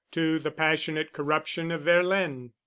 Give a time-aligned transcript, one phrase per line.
[0.09, 2.53] to the passionate corruption of Verlaine.